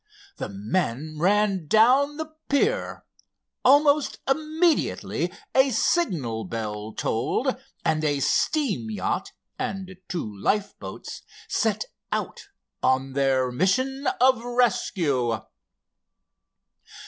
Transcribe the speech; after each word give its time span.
The 0.37 0.49
men 0.49 1.17
ran 1.19 1.67
down 1.67 2.17
the 2.17 2.33
pier. 2.49 3.05
Almost 3.63 4.17
immediately 4.27 5.31
a 5.53 5.69
signal 5.69 6.43
bell 6.45 6.91
tolled, 6.93 7.55
and 7.85 8.03
a 8.03 8.19
steam 8.19 8.89
yacht, 8.89 9.31
and 9.59 9.95
two 10.09 10.35
lifeboats, 10.39 11.21
set 11.47 11.83
out 12.11 12.47
on 12.81 13.13
their 13.13 13.51
mission 13.51 14.07
of 14.19 14.43
rescue. 14.43 15.39